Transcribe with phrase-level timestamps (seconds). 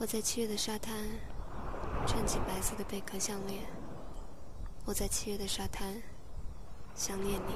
[0.00, 0.94] 我在七月的沙滩
[2.06, 3.60] 穿起白色的贝壳项链。
[4.84, 5.88] 我在七月的沙滩
[6.94, 7.54] 想念你。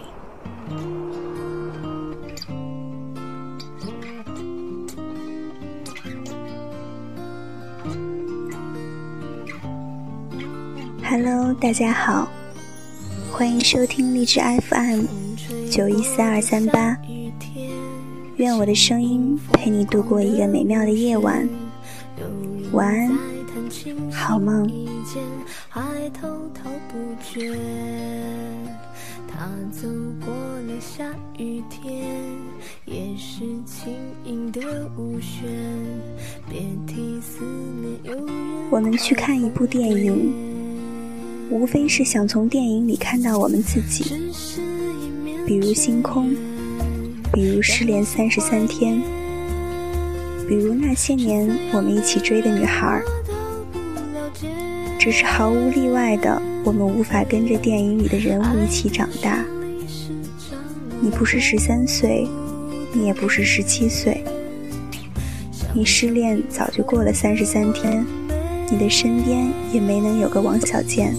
[11.04, 12.28] Hello，大家好，
[13.30, 15.04] 欢迎收听荔枝 FM
[15.70, 16.98] 九一四二三八。
[18.38, 21.48] 愿我的声音陪你度过一个美妙的夜晚。
[22.72, 23.10] 晚安，
[24.10, 24.70] 好梦。
[38.70, 40.32] 我们去看一部电影，
[41.50, 44.04] 无非是想从电影里看到我们自己，
[45.46, 46.34] 比如星空，
[47.32, 49.21] 比如失恋三十三天。
[50.52, 53.00] 比如那些年我们一起追的女孩，
[54.98, 59.42] 只是毫无例外的，我们无法跟着电影里的人物一起长大。
[61.00, 62.28] 你不是十三岁，
[62.92, 64.22] 你也不是十七岁，
[65.72, 68.04] 你失恋早就过了三十三天，
[68.70, 71.16] 你的身边也没能有个王小贱。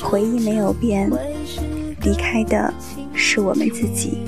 [0.00, 1.10] 回忆没有变，
[2.04, 2.72] 离开的
[3.12, 4.20] 是我们自己。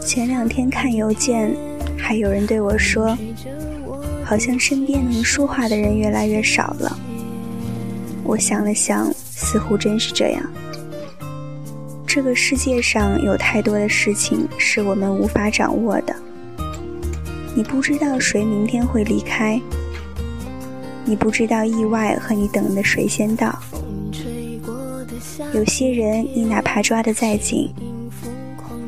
[0.00, 1.56] 前两天看邮件，
[1.98, 3.16] 还有人对我说，
[4.24, 6.98] 好像身边能说话的人越来越少了。
[8.22, 10.42] 我想了想，似乎真是这样。
[12.06, 16.14] 这个世界上有太多的事情是我们无法掌握的。
[17.56, 19.60] 你不知道谁明天会离开，
[21.04, 23.58] 你不知道意外和你等的谁先到。
[25.52, 27.70] 有些人，你哪怕抓得再紧，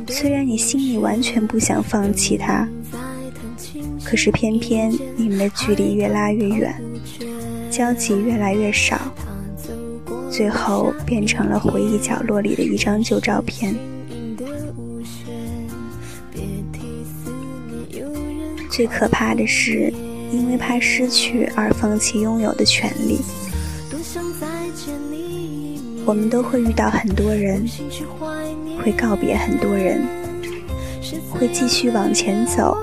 [0.09, 2.69] 虽然你心里完全不想放弃他，
[4.04, 6.75] 可是偏偏你们的距离越拉越远，
[7.70, 9.00] 交集越来越少，
[10.31, 13.75] 最后变成了回忆角落里的一张旧照片。
[18.70, 19.93] 最可怕的是，
[20.31, 23.19] 因为怕失去而放弃拥有的权利。
[26.06, 27.67] 我们都会遇到很多人，
[28.81, 30.06] 会告别很多人，
[31.28, 32.77] 会继续往前走，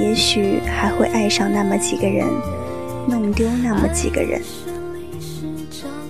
[0.00, 2.26] 也许还会爱上那么几个人，
[3.08, 4.42] 弄丢那么几个人。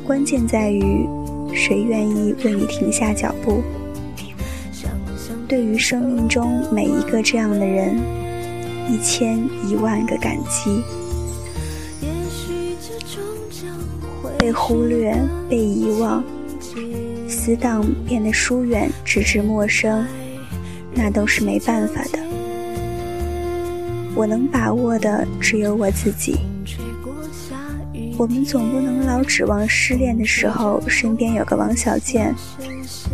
[0.07, 1.07] 关键在于
[1.55, 3.63] 谁愿意为你停下脚步。
[5.47, 7.99] 对于生命中每一个这样的人，
[8.89, 9.39] 一千
[9.69, 10.83] 一万个感激。
[14.45, 15.19] 被忽略，
[15.49, 16.23] 被遗忘，
[17.27, 20.07] 死党变得疏远，直至陌生，
[20.93, 22.19] 那都是没办法的。
[24.15, 26.37] 我能把握的只有我自己。
[28.19, 32.35] 我们总不能老指望失恋的时候身边有个王小贱，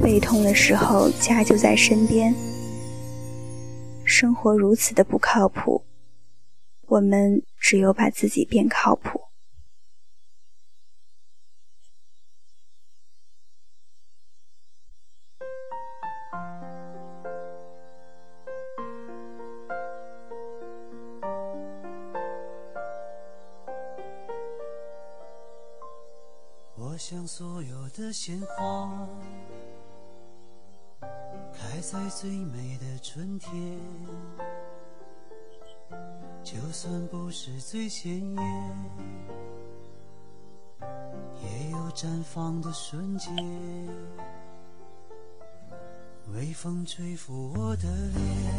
[0.03, 2.35] 背痛的时候家就在身边。
[4.03, 5.85] 生活如此的不靠谱，
[6.89, 9.30] 我们只有把自己变靠谱。
[27.11, 28.89] 像所有的鲜花，
[31.53, 33.51] 开在最美的春天。
[36.45, 38.77] 就算不是最鲜艳，
[41.43, 43.35] 也有绽放的瞬间。
[46.33, 48.55] 微风吹拂我的脸，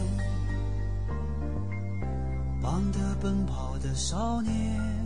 [2.62, 5.01] 忙得奔跑的少年。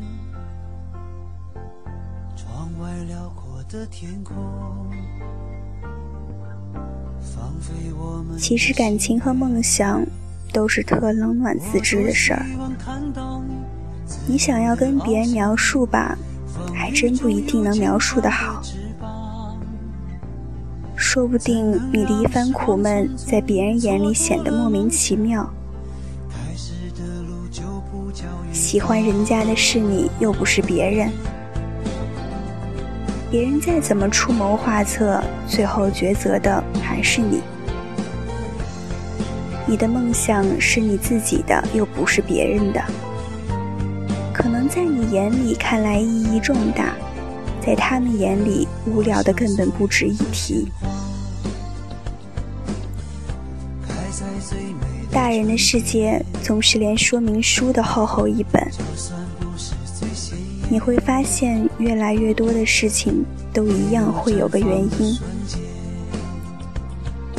[2.79, 4.35] 外辽阔的天空。
[8.37, 10.05] 其实感情和梦想
[10.53, 12.45] 都是特冷暖自知的事儿。
[14.27, 16.17] 你想要跟别人描述吧，
[16.73, 18.61] 还真不一定能描述的好。
[20.95, 25.49] 说不定你的一番苦闷，在别人眼里显得莫名其妙。
[28.51, 31.11] 喜欢人家的是你，又不是别人。
[33.35, 37.41] 别人再怎么出谋划策，最后抉择的还是你。
[39.67, 42.81] 你的梦想是你自己的，又不是别人的。
[44.33, 46.95] 可能在你眼里看来意义重大，
[47.61, 50.71] 在他们眼里无聊的根本不值一提。
[55.11, 58.65] 大人的世界总是连说明书都厚厚一本，
[60.69, 63.23] 你会发现越来越多的事情
[63.53, 65.17] 都一样会有个原因。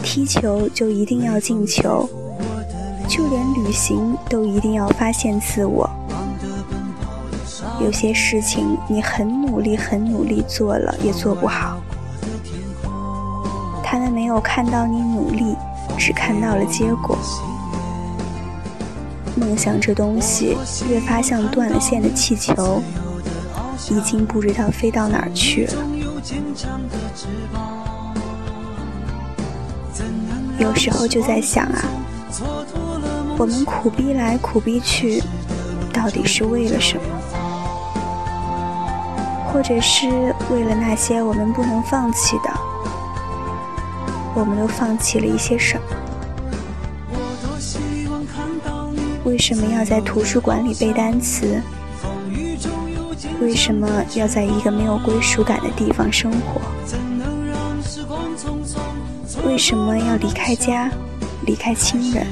[0.03, 2.09] 踢球就一定要进球，
[3.09, 5.91] 就连旅行都一定要发现自我。
[7.81, 11.79] 有些事情你很努力、很努力做了，也做不好。
[13.83, 15.57] 他们没有看到你努力，
[15.99, 17.19] 只看到了结果。
[19.35, 20.57] 梦想这东西，
[20.89, 22.81] 越发像断了线的气球，
[23.89, 25.75] 已经不知道飞到哪儿去了。
[30.59, 31.85] 有时候就在想啊，
[33.39, 35.23] 我们苦逼来苦逼去，
[35.93, 37.03] 到底是为了什么？
[39.53, 42.51] 或者是为了那些我们不能放弃的？
[44.35, 45.85] 我们都放弃了一些什么？
[49.25, 51.63] 为什么要在图书馆里背单词？
[53.41, 56.61] 为什么要在一个没有归属感的地方生活？
[59.47, 60.91] 为什么要离开家，
[61.47, 62.27] 离开亲人？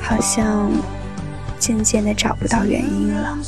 [0.00, 0.70] 好像
[1.58, 3.38] 渐渐的找不到原因了。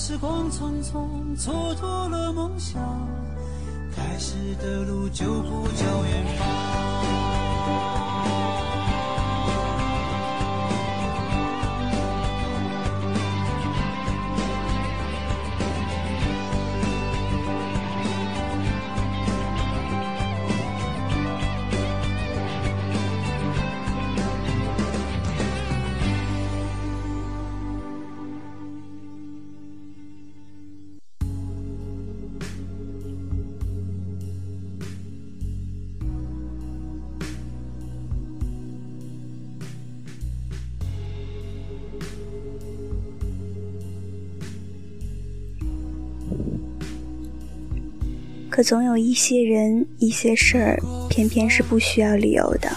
[48.52, 50.78] 可总有一些人、一些事儿，
[51.08, 52.68] 偏偏是不需要理由的。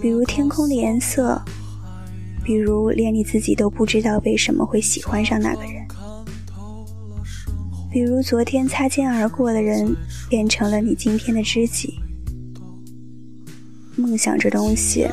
[0.00, 1.42] 比如天空的颜色，
[2.44, 5.84] 比如连你自己都不知道为什么会喜欢上那个人，
[7.90, 9.92] 比如昨天擦肩而过的人，
[10.30, 11.98] 变成了你今天的知己。
[13.96, 15.08] 梦想这东西，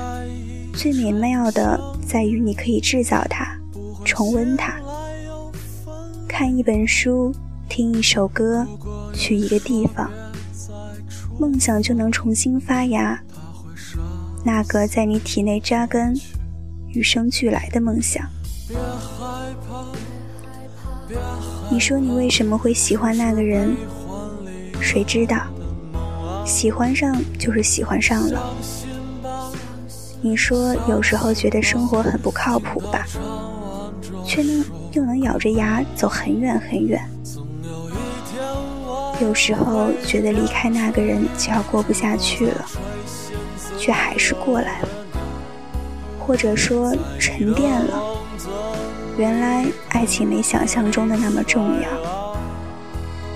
[0.71, 3.59] 最美妙的在于你可以制造它，
[4.05, 4.79] 重温它，
[6.27, 7.33] 看一本书。
[7.67, 8.65] 听一首歌，
[9.13, 10.09] 去一个地方，
[11.39, 13.21] 梦想就能重新发芽。
[14.43, 16.13] 那个在你体内扎根、
[16.89, 18.25] 与生俱来的梦想。
[21.69, 23.75] 你说你为什么会喜欢那个人？
[24.79, 25.47] 谁知道？
[26.45, 28.55] 喜欢上就是喜欢上了。
[30.21, 33.05] 你说有时候觉得生活很不靠谱吧，
[34.25, 34.63] 却能
[34.93, 37.01] 又能咬着牙走很远很远。
[39.21, 42.65] 有时候觉得离开那个人就要过不下去了，
[43.77, 44.89] 却还是过来了，
[46.19, 48.03] 或者说沉淀了。
[49.17, 51.89] 原来爱情没想象中的那么重要，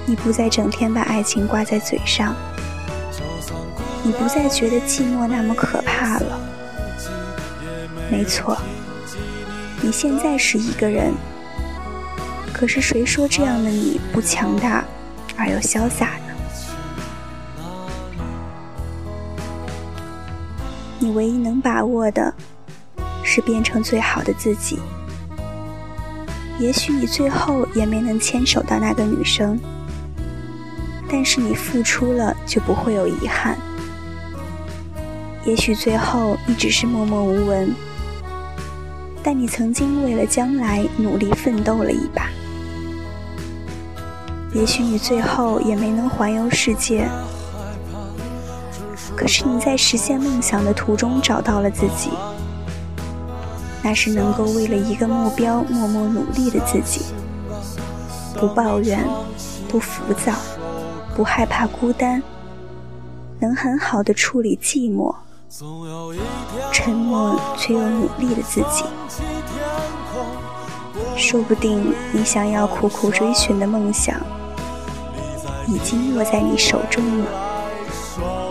[0.06, 2.36] 你不再整天把爱情挂在嘴上，
[4.04, 6.40] 你不再觉得寂寞那么可怕了。
[8.12, 8.58] 没错，
[9.82, 11.14] 你现在是一个人，
[12.52, 14.84] 可是谁说这样的你不强大？
[15.40, 16.34] 而又潇洒呢？
[21.00, 22.34] 你唯一能把握的，
[23.24, 24.80] 是变成最好的自己。
[26.60, 29.58] 也许你最后也没能牵手到那个女生，
[31.10, 33.58] 但是你付出了，就不会有遗憾。
[35.46, 37.74] 也许最后你只是默默无闻，
[39.24, 42.30] 但你曾经为了将来努力奋斗了一把。
[44.52, 47.08] 也许你最后也没能环游世界，
[49.16, 52.10] 可是你在实现梦想的途中找到了自己，
[53.84, 57.06] 那是能够为了一个目标默默努力的自己，
[58.40, 59.08] 不抱怨，
[59.68, 60.34] 不浮躁，
[61.16, 62.22] 不害怕孤单，
[63.40, 65.14] 能很好的处理寂寞，
[66.72, 68.84] 沉默却又努力的自己。
[71.16, 74.20] 说不定你想要苦苦追寻的梦想。
[75.70, 78.49] 已经落在你手中了。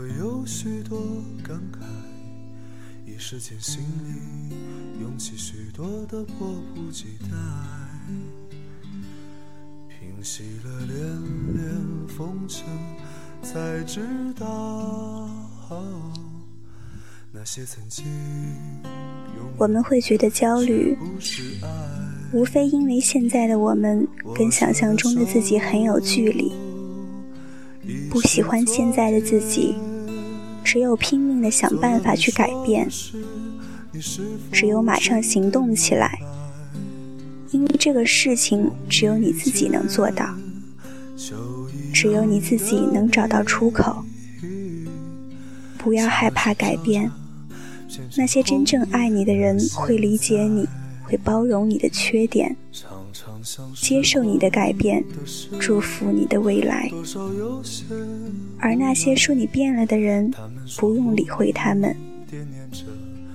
[0.00, 0.98] 有许多
[1.42, 1.84] 感慨，
[3.04, 7.28] 一时间心里涌起许多的迫不及待。
[9.88, 10.96] 平息了连
[11.54, 12.64] 连风尘，
[13.42, 14.00] 才知
[14.34, 15.28] 道
[17.30, 18.06] 那些曾经。
[19.58, 20.96] 我们会觉得焦虑，
[22.32, 26.50] 无非因为现在的我们跟想象中的自己很有距离，
[28.10, 29.74] 不喜欢现在的自己，
[30.62, 32.88] 只有拼命的想办法去改变，
[34.52, 36.18] 只有马上行动起来，
[37.50, 40.34] 因为这个事情只有你自己能做到，
[41.92, 44.04] 只有你自己能找到出口。
[45.78, 47.10] 不要害怕改变。
[48.16, 50.66] 那些真正爱你的人会理解你，
[51.02, 52.56] 会包容你的缺点，
[53.74, 55.04] 接受你的改变，
[55.58, 56.90] 祝福你的未来。
[58.58, 60.32] 而那些说你变了的人，
[60.78, 61.96] 不用理会他们，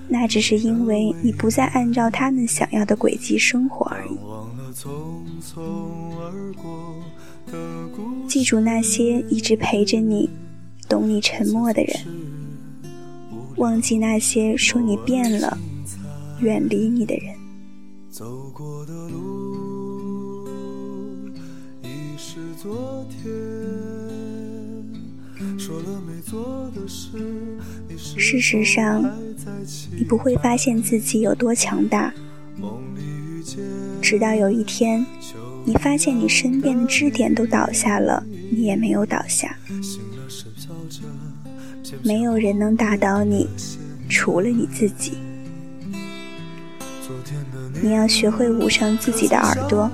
[0.08, 4.16] 那只是因为你不再按照他们想要的轨迹生活而已。
[8.26, 10.30] 记住那些一直陪着你、
[10.88, 11.96] 懂你沉默的人。
[13.56, 15.58] 忘记那些说你变了、
[16.40, 17.34] 远离你的人。
[27.96, 29.04] 事实上，
[29.96, 32.12] 你不会发现自己有多强大，
[34.02, 35.04] 直到有一天，
[35.64, 39.56] 你发现你身边的支点都倒下了，你也没有倒下。
[42.02, 43.46] 没有人能打倒你，
[44.08, 45.12] 除了你自己。
[47.80, 49.90] 你要学会捂上自己的耳朵，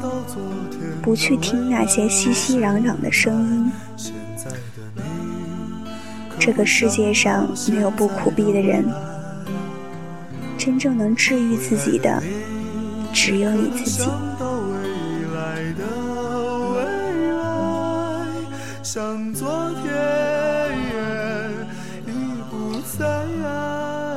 [1.03, 3.73] 不去听那些熙熙攘攘的声音。
[6.39, 8.85] 这个世界上没有不苦逼的人，
[10.59, 12.23] 真正能治愈自己的，
[13.13, 14.09] 只有你自己。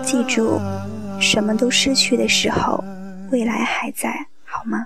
[0.04, 0.60] 记住，
[1.20, 2.84] 什么都失去的时候，
[3.32, 4.86] 未来还在，好吗？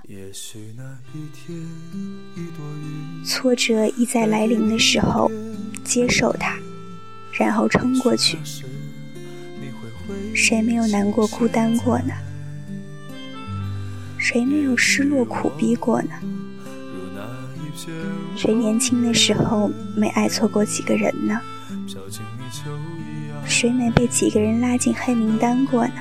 [3.24, 5.30] 挫折一再来临的时候，
[5.84, 6.56] 接受它，
[7.32, 8.38] 然后撑过去。
[10.34, 12.12] 谁没有难过、孤单过呢？
[14.18, 16.10] 谁没有失落、苦逼过呢？
[18.36, 21.40] 谁年轻的时候没爱错过几个人呢？
[23.44, 25.94] 谁没被几个人拉进黑名单过呢？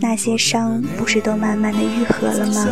[0.00, 2.66] 那些伤不是都慢慢的愈合了吗？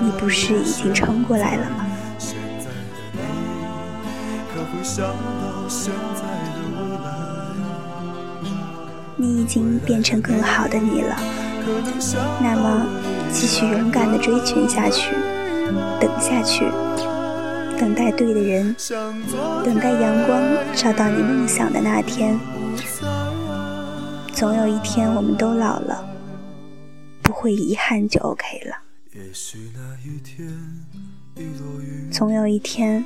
[0.00, 1.86] 你不是已经撑过来了吗？
[9.16, 11.16] 你已经变成更好的你了。
[12.40, 12.86] 那么，
[13.30, 15.14] 继续勇敢的追寻下去，
[16.00, 16.64] 等下去。
[17.78, 18.74] 等待对的人，
[19.64, 20.40] 等待阳光
[20.74, 22.38] 照到你梦想的那天。
[24.34, 26.04] 总有一天，我们都老了，
[27.22, 28.76] 不会遗憾就 OK 了。
[32.10, 33.04] 总有一天，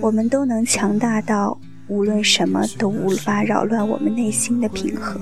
[0.00, 5.20] 我们都能强大到无论什么都无法扰乱我们内心的平和。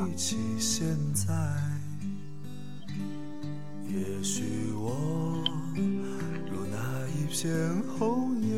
[7.33, 7.49] 片
[7.97, 8.51] 红叶，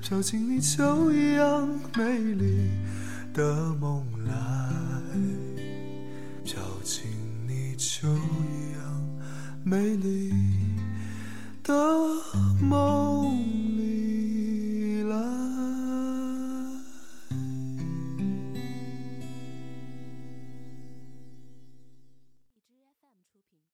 [0.00, 2.70] 飘进你秋一样美丽
[3.32, 4.32] 的梦来，
[6.44, 7.06] 飘进
[7.48, 8.80] 泥鳅一样
[9.64, 10.34] 美丽
[11.62, 11.74] 的
[12.60, 13.01] 梦。